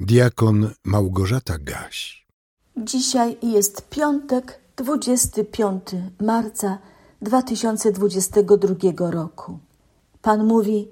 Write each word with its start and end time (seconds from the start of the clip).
Diakon 0.00 0.70
Małgorzata 0.84 1.58
Gaś. 1.58 2.26
Dzisiaj 2.76 3.36
jest 3.42 3.88
piątek, 3.88 4.60
25 4.76 5.82
marca 6.20 6.78
2022 7.22 9.10
roku. 9.10 9.58
Pan 10.22 10.46
mówi: 10.46 10.88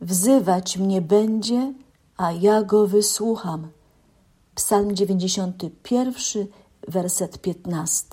Wzywać 0.00 0.78
mnie 0.78 1.02
będzie, 1.02 1.74
a 2.16 2.32
ja 2.32 2.62
go 2.62 2.86
wysłucham. 2.86 3.68
Psalm 4.54 4.94
91, 4.96 6.46
werset 6.88 7.38
15. 7.38 8.06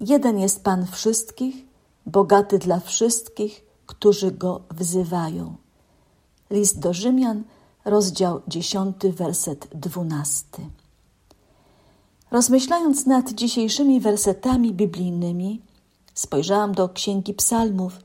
Jeden 0.00 0.38
jest 0.38 0.64
Pan 0.64 0.86
wszystkich, 0.86 1.54
bogaty 2.06 2.58
dla 2.58 2.80
wszystkich, 2.80 3.64
którzy 3.86 4.32
go 4.32 4.60
wzywają. 4.70 5.56
List 6.50 6.78
do 6.78 6.92
Rzymian, 6.92 7.44
rozdział 7.84 8.40
10, 8.48 8.96
werset 9.12 9.68
12. 9.74 10.46
Rozmyślając 12.30 13.06
nad 13.06 13.32
dzisiejszymi 13.32 14.00
wersetami 14.00 14.74
biblijnymi, 14.74 15.62
spojrzałam 16.14 16.72
do 16.74 16.88
Księgi 16.88 17.34
Psalmów 17.34 18.00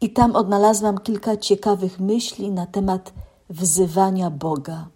i 0.00 0.10
tam 0.10 0.36
odnalazłam 0.36 0.98
kilka 0.98 1.36
ciekawych 1.36 2.00
myśli 2.00 2.50
na 2.50 2.66
temat 2.66 3.12
wzywania 3.50 4.30
Boga. 4.30 4.88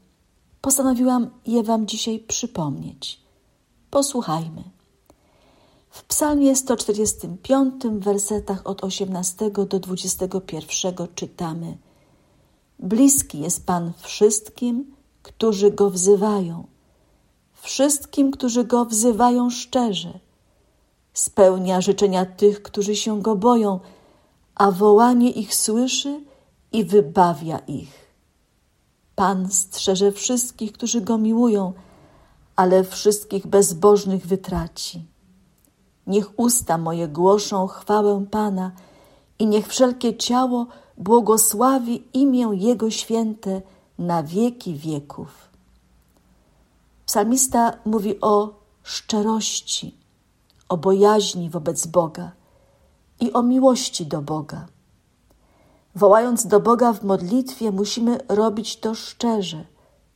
Postanowiłam 0.60 1.30
je 1.46 1.62
Wam 1.62 1.86
dzisiaj 1.86 2.18
przypomnieć. 2.18 3.20
Posłuchajmy. 3.90 4.62
W 5.90 6.04
Psalmie 6.04 6.56
145, 6.56 7.74
wersetach 7.98 8.66
od 8.66 8.84
18 8.84 9.50
do 9.50 9.80
21 9.80 11.08
czytamy– 11.14 11.78
Bliski 12.78 13.40
jest 13.40 13.66
Pan 13.66 13.92
wszystkim, 13.98 14.94
którzy 15.22 15.70
Go 15.70 15.90
wzywają, 15.90 16.66
wszystkim, 17.52 18.30
którzy 18.30 18.64
Go 18.64 18.84
wzywają 18.84 19.50
szczerze. 19.50 20.18
Spełnia 21.12 21.80
życzenia 21.80 22.26
tych, 22.26 22.62
którzy 22.62 22.96
się 22.96 23.22
Go 23.22 23.36
boją, 23.36 23.80
a 24.54 24.70
wołanie 24.70 25.30
ich 25.30 25.54
słyszy 25.54 26.20
i 26.72 26.84
wybawia 26.84 27.58
ich. 27.58 28.08
Pan 29.14 29.50
strzeże 29.50 30.12
wszystkich, 30.12 30.72
którzy 30.72 31.00
Go 31.00 31.18
miłują, 31.18 31.72
ale 32.56 32.84
wszystkich 32.84 33.46
bezbożnych 33.46 34.26
wytraci. 34.26 35.04
Niech 36.06 36.38
usta 36.38 36.78
moje 36.78 37.08
głoszą 37.08 37.66
chwałę 37.66 38.26
Pana 38.30 38.72
i 39.38 39.46
niech 39.46 39.68
wszelkie 39.68 40.16
ciało 40.16 40.66
błogosławi 40.98 42.04
imię 42.12 42.50
Jego 42.52 42.90
święte 42.90 43.62
na 43.98 44.22
wieki 44.22 44.74
wieków. 44.74 45.48
Psalmista 47.06 47.72
mówi 47.84 48.20
o 48.20 48.54
szczerości, 48.82 49.94
o 50.68 50.76
bojaźni 50.76 51.50
wobec 51.50 51.86
Boga 51.86 52.32
i 53.20 53.32
o 53.32 53.42
miłości 53.42 54.06
do 54.06 54.22
Boga. 54.22 54.66
Wołając 55.94 56.46
do 56.46 56.60
Boga 56.60 56.92
w 56.92 57.04
modlitwie, 57.04 57.70
musimy 57.70 58.18
robić 58.28 58.76
to 58.76 58.94
szczerze, 58.94 59.64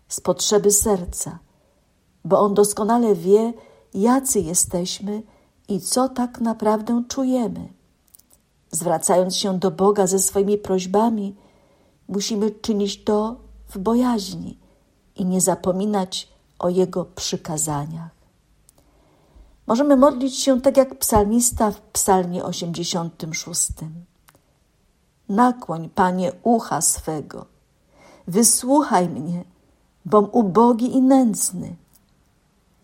z 0.08 0.20
potrzeby 0.20 0.70
serca, 0.70 1.38
bo 2.24 2.40
On 2.40 2.54
doskonale 2.54 3.14
wie, 3.14 3.52
jacy 3.94 4.40
jesteśmy 4.40 5.22
i 5.68 5.80
co 5.80 6.08
tak 6.08 6.40
naprawdę 6.40 7.02
czujemy. 7.08 7.68
Zwracając 8.72 9.36
się 9.36 9.58
do 9.58 9.70
Boga 9.70 10.06
ze 10.06 10.18
swoimi 10.18 10.58
prośbami, 10.58 11.36
musimy 12.08 12.50
czynić 12.50 13.04
to 13.04 13.36
w 13.68 13.78
bojaźni 13.78 14.58
i 15.16 15.24
nie 15.24 15.40
zapominać 15.40 16.28
o 16.58 16.68
Jego 16.68 17.04
przykazaniach. 17.04 18.10
Możemy 19.66 19.96
modlić 19.96 20.38
się 20.38 20.60
tak 20.60 20.76
jak 20.76 20.98
psalmista 20.98 21.70
w 21.70 21.80
Psalmie 21.80 22.44
86. 22.44 23.70
Nakłoń, 25.28 25.88
Panie, 25.94 26.32
ucha 26.42 26.80
swego, 26.80 27.46
wysłuchaj 28.26 29.08
mnie, 29.08 29.44
bom 30.04 30.28
ubogi 30.32 30.96
i 30.96 31.02
nędzny. 31.02 31.76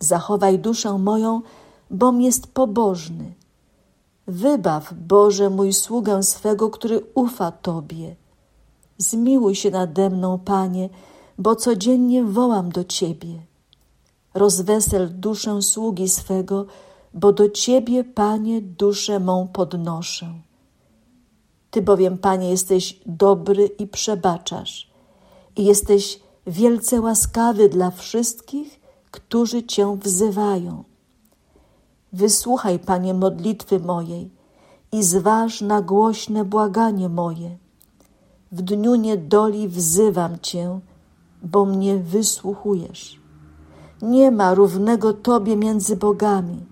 Zachowaj 0.01 0.59
duszę 0.59 0.99
moją, 0.99 1.43
bom 1.91 2.21
jest 2.21 2.47
pobożny 2.47 3.38
Wybaw, 4.29 4.95
Boże, 4.95 5.51
mój 5.51 5.73
sługę 5.73 6.23
swego, 6.23 6.71
który 6.71 7.01
ufa 7.15 7.53
Tobie. 7.53 8.17
Zmiłuj 8.99 9.55
się 9.55 9.71
nade 9.71 10.11
mną, 10.11 10.39
Panie, 10.39 10.89
bo 11.39 11.57
codziennie 11.57 12.25
wołam 12.25 12.73
do 12.73 12.85
Ciebie. 12.85 13.43
Rozwesel 14.35 15.21
duszę 15.21 15.63
sługi 15.63 16.09
swego, 16.09 16.67
bo 17.15 17.33
do 17.33 17.51
Ciebie, 17.51 18.05
Panie, 18.05 18.63
duszę 18.63 19.21
mą 19.21 19.49
podnoszę. 19.53 20.35
Ty 21.71 21.83
bowiem, 21.83 22.19
Panie, 22.19 22.51
jesteś 22.51 23.01
dobry 23.07 23.67
i 23.67 23.87
przebaczasz, 23.87 24.91
i 25.57 25.65
jesteś 25.65 26.21
wielce 26.47 27.01
łaskawy 27.01 27.69
dla 27.69 27.91
wszystkich, 27.91 28.81
którzy 29.11 29.63
Cię 29.63 29.99
wzywają. 30.03 30.85
Wysłuchaj, 32.13 32.79
Panie, 32.79 33.15
modlitwy 33.15 33.81
mojej 33.81 34.31
i 34.93 35.03
zważ 35.03 35.61
na 35.61 35.83
głośne 35.83 36.45
błaganie 36.45 37.09
moje. 37.09 37.57
W 38.53 38.63
dniu 38.63 38.95
niedoli 38.95 39.69
wzywam 39.69 40.39
Cię, 40.39 40.81
bo 41.43 41.65
mnie 41.65 41.97
wysłuchujesz. 41.97 43.21
Nie 44.03 44.31
ma 44.31 44.55
równego 44.55 45.13
Tobie 45.13 45.57
między 45.57 45.97
bogami, 45.97 46.67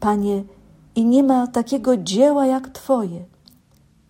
Panie, 0.00 0.44
i 0.94 1.04
nie 1.04 1.22
ma 1.22 1.46
takiego 1.46 1.96
dzieła 1.96 2.46
jak 2.46 2.68
Twoje. 2.68 3.24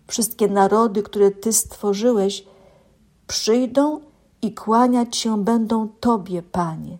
Wszystkie 0.07 0.47
narody, 0.47 1.03
które 1.03 1.31
Ty 1.31 1.53
stworzyłeś, 1.53 2.45
przyjdą 3.27 3.99
i 4.41 4.53
kłaniać 4.53 5.17
się 5.17 5.43
będą 5.43 5.87
Tobie, 5.99 6.41
Panie, 6.41 6.97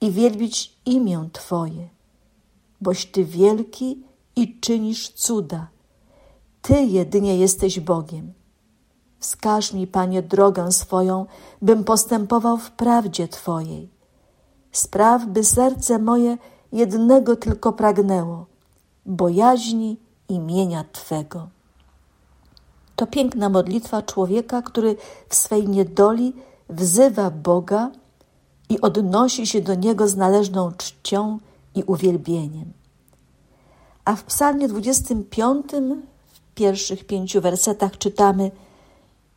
i 0.00 0.10
wielbić 0.10 0.76
imię 0.84 1.28
Twoje 1.32 1.95
boś 2.86 3.06
Ty 3.06 3.24
wielki 3.24 4.02
i 4.36 4.60
czynisz 4.60 5.08
cuda. 5.08 5.68
Ty 6.62 6.74
jedynie 6.84 7.38
jesteś 7.38 7.80
Bogiem. 7.80 8.32
Wskaż 9.18 9.72
mi, 9.72 9.86
Panie, 9.86 10.22
drogę 10.22 10.72
swoją, 10.72 11.26
bym 11.62 11.84
postępował 11.84 12.56
w 12.56 12.70
prawdzie 12.70 13.28
Twojej. 13.28 13.88
Spraw, 14.72 15.26
by 15.26 15.44
serce 15.44 15.98
moje 15.98 16.38
jednego 16.72 17.36
tylko 17.36 17.72
pragnęło, 17.72 18.46
bojaźni 19.06 19.96
imienia 20.28 20.84
Twego. 20.92 21.48
To 22.96 23.06
piękna 23.06 23.48
modlitwa 23.48 24.02
człowieka, 24.02 24.62
który 24.62 24.96
w 25.28 25.34
swej 25.34 25.68
niedoli 25.68 26.32
wzywa 26.68 27.30
Boga 27.30 27.90
i 28.68 28.80
odnosi 28.80 29.46
się 29.46 29.60
do 29.60 29.74
Niego 29.74 30.08
z 30.08 30.16
należną 30.16 30.72
czcią 30.72 31.38
i 31.76 31.82
uwielbieniem. 31.82 32.72
A 34.04 34.16
w 34.16 34.24
Psalmie 34.24 34.68
25, 34.68 35.66
w 36.26 36.54
pierwszych 36.54 37.04
pięciu 37.04 37.40
wersetach 37.40 37.98
czytamy: 37.98 38.50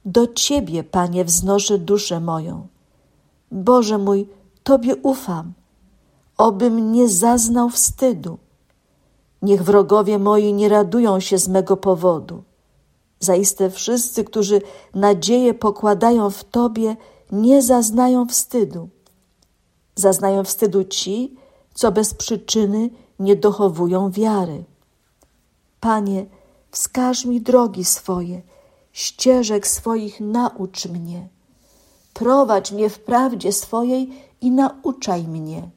Do 0.06 0.28
Ciebie, 0.28 0.84
Panie, 0.84 1.26
wznoszę 1.26 1.78
duszę 1.78 2.20
moją. 2.20 2.68
Boże 3.52 3.98
mój, 3.98 4.28
Tobie 4.64 4.96
ufam, 4.96 5.54
obym 6.38 6.92
nie 6.92 7.10
zaznał 7.10 7.70
wstydu. 7.70 8.38
Niech 9.42 9.64
wrogowie 9.64 10.20
moi 10.20 10.54
nie 10.54 10.70
radują 10.70 11.20
się 11.20 11.38
z 11.38 11.48
mego 11.48 11.78
powodu. 11.78 12.44
Zaiste 13.20 13.70
wszyscy, 13.70 14.24
którzy 14.24 14.62
nadzieję 14.96 15.54
pokładają 15.54 16.30
w 16.30 16.44
Tobie, 16.44 16.96
nie 17.32 17.62
zaznają 17.62 18.26
wstydu. 18.26 18.90
Zaznają 19.96 20.44
wstydu 20.44 20.84
ci, 20.84 21.36
co 21.80 21.92
bez 21.92 22.14
przyczyny 22.14 22.90
nie 23.20 23.36
dochowują 23.36 24.12
wiary. 24.12 24.64
Panie, 25.80 26.26
wskaż 26.72 27.26
mi 27.26 27.42
drogi 27.42 27.86
swoje, 27.86 28.42
ścieżek 28.92 29.68
swoich 29.68 30.20
naucz 30.20 30.86
mnie. 30.86 31.28
Prowadź 32.14 32.72
mnie 32.72 32.90
w 32.90 33.00
prawdzie 33.00 33.52
swojej 33.52 34.10
i 34.42 34.52
nauczaj 34.52 35.24
mnie. 35.24 35.70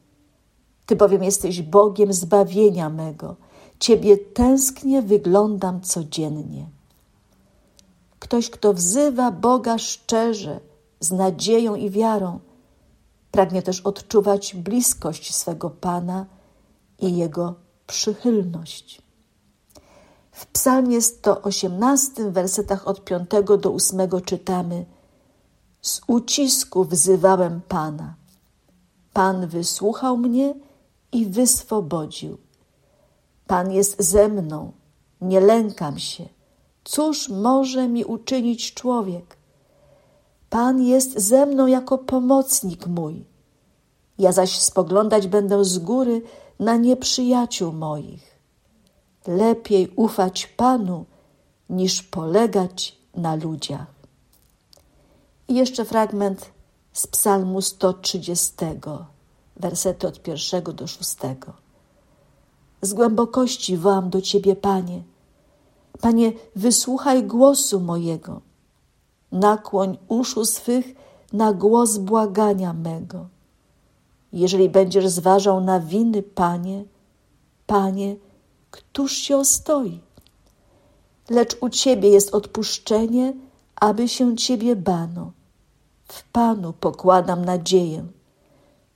Ty 0.86 0.96
bowiem 0.96 1.24
jesteś 1.24 1.62
Bogiem 1.62 2.12
zbawienia 2.12 2.88
mego. 2.88 3.36
Ciebie 3.78 4.16
tęsknie 4.16 5.02
wyglądam 5.02 5.80
codziennie. 5.80 6.66
Ktoś, 8.18 8.50
kto 8.50 8.74
wzywa 8.74 9.30
Boga 9.30 9.78
szczerze, 9.78 10.60
z 11.00 11.12
nadzieją 11.12 11.74
i 11.74 11.90
wiarą, 11.90 12.38
Pragnie 13.32 13.62
też 13.62 13.80
odczuwać 13.80 14.54
bliskość 14.54 15.34
swego 15.34 15.70
Pana 15.70 16.26
i 16.98 17.16
Jego 17.16 17.54
przychylność. 17.86 19.02
W 20.32 20.46
psalmie 20.46 21.02
118, 21.02 22.30
wersetach 22.30 22.88
od 22.88 23.04
5 23.04 23.30
do 23.60 23.74
8 23.74 23.98
czytamy 24.24 24.86
z 25.82 26.00
ucisku 26.06 26.84
wzywałem 26.84 27.60
Pana. 27.68 28.14
Pan 29.12 29.46
wysłuchał 29.46 30.16
mnie 30.16 30.54
i 31.12 31.26
wyswobodził. 31.26 32.38
Pan 33.46 33.72
jest 33.72 34.02
ze 34.02 34.28
mną, 34.28 34.72
nie 35.20 35.40
lękam 35.40 35.98
się. 35.98 36.28
Cóż 36.84 37.28
może 37.28 37.88
mi 37.88 38.04
uczynić 38.04 38.74
człowiek? 38.74 39.36
Pan 40.52 40.82
jest 40.82 41.18
ze 41.18 41.46
mną 41.46 41.66
jako 41.66 41.98
pomocnik 41.98 42.86
mój. 42.86 43.24
Ja 44.18 44.32
zaś 44.32 44.58
spoglądać 44.58 45.26
będę 45.26 45.64
z 45.64 45.78
góry 45.78 46.22
na 46.58 46.76
nieprzyjaciół 46.76 47.72
moich. 47.72 48.38
Lepiej 49.26 49.92
ufać 49.96 50.46
Panu, 50.46 51.04
niż 51.70 52.02
polegać 52.02 52.98
na 53.14 53.34
ludziach. 53.34 53.86
I 55.48 55.54
jeszcze 55.54 55.84
fragment 55.84 56.50
z 56.92 57.06
Psalmu 57.06 57.60
130, 57.62 58.52
wersety 59.56 60.06
od 60.06 60.22
pierwszego 60.22 60.72
do 60.72 60.86
szóstego. 60.86 61.52
Z 62.82 62.94
głębokości 62.94 63.76
wołam 63.76 64.10
do 64.10 64.20
Ciebie, 64.20 64.56
Panie. 64.56 65.02
Panie, 66.00 66.32
wysłuchaj 66.56 67.24
głosu 67.24 67.80
mojego. 67.80 68.51
Nakłoń 69.32 69.98
uszu 70.08 70.44
swych 70.44 70.86
na 71.32 71.52
głos 71.52 71.98
błagania 71.98 72.72
mego. 72.72 73.28
Jeżeli 74.32 74.68
będziesz 74.68 75.08
zważał 75.08 75.60
na 75.60 75.80
winy, 75.80 76.22
Panie, 76.22 76.84
Panie, 77.66 78.16
któż 78.70 79.12
się 79.12 79.36
ostoi? 79.36 80.00
Lecz 81.30 81.56
u 81.60 81.68
Ciebie 81.68 82.08
jest 82.08 82.34
odpuszczenie, 82.34 83.34
aby 83.76 84.08
się 84.08 84.36
Ciebie 84.36 84.76
bano. 84.76 85.32
W 86.04 86.24
Panu 86.32 86.72
pokładam 86.72 87.44
nadzieję. 87.44 88.06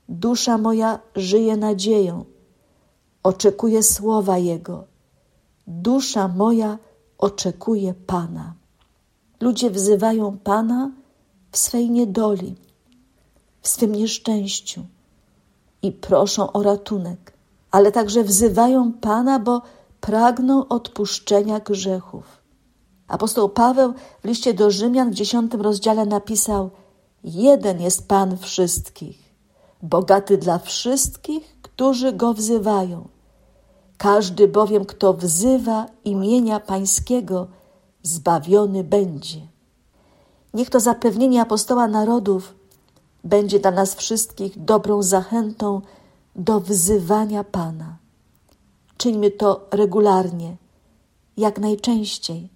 Dusza 0.09 0.59
moja 0.59 0.99
żyje 1.15 1.57
nadzieją. 1.57 2.25
Oczekuje 3.23 3.83
słowa 3.83 4.39
Jego. 4.39 4.85
Dusza 5.67 6.29
moja 6.29 6.79
oczekuje 7.19 7.95
Pana. 7.95 8.55
Ludzie 9.41 9.71
wzywają 9.71 10.39
Pana 10.39 10.91
w 11.53 11.59
swej 11.59 11.91
niedoli, 11.91 12.55
w 13.61 13.69
swym 13.69 13.93
nieszczęściu 13.93 14.83
i 15.83 15.93
proszą 15.93 16.53
o 16.53 16.63
ratunek, 16.63 17.33
ale 17.71 17.93
także 17.93 18.25
wzywają 18.25 18.93
Pana, 18.93 19.39
bo 19.39 19.63
pragną 20.01 20.69
odpuszczenia 20.69 21.61
grzechów. 21.61 22.25
Apostoł 23.09 23.49
Paweł 23.49 23.95
w 24.23 24.25
liście 24.25 24.55
do 24.55 24.71
Rzymian 24.71 25.11
w 25.11 25.15
dziesiątym 25.15 25.61
rozdziale 25.61 26.07
napisał: 26.07 26.71
Jeden 27.25 27.81
jest 27.81 28.09
Pan 28.09 28.37
wszystkich, 28.37 29.35
bogaty 29.83 30.39
dla 30.39 30.59
wszystkich, 30.59 31.57
którzy 31.63 32.13
go 32.13 32.35
wzywają. 32.35 33.09
Każdy 33.99 34.49
bowiem, 34.49 34.85
kto 34.85 35.15
wzywa 35.15 35.87
imienia 36.05 36.61
Pańskiego, 36.61 37.49
zbawiony 38.07 38.85
będzie. 38.85 39.41
Niech 40.55 40.71
to 40.71 40.81
zapewnienie 40.81 41.43
apostoła 41.43 41.89
narodów 41.89 42.55
będzie 43.25 43.61
dla 43.61 43.71
nas 43.71 43.95
wszystkich 43.95 44.65
dobrą 44.65 45.03
zachętą 45.03 45.81
do 46.37 46.61
wzywania 46.61 47.45
Pana. 47.45 47.97
Czyńmy 48.97 49.31
to 49.31 49.67
regularnie, 49.71 50.57
jak 51.37 51.59
najczęściej, 51.59 52.49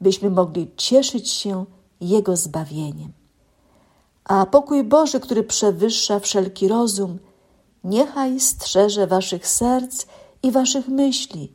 byśmy 0.00 0.30
mogli 0.30 0.70
cieszyć 0.76 1.30
się 1.30 1.64
Jego 2.00 2.36
zbawieniem. 2.36 3.12
A 4.24 4.46
pokój 4.46 4.84
Boży, 4.84 5.20
który 5.20 5.42
przewyższa 5.42 6.20
wszelki 6.20 6.68
rozum, 6.68 7.18
niechaj 7.84 8.40
strzeże 8.40 9.06
waszych 9.06 9.48
serc 9.48 10.06
i 10.42 10.50
waszych 10.50 10.88
myśli 10.88 11.52